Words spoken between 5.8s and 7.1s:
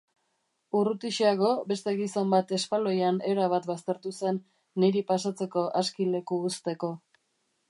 aski leku uzteko.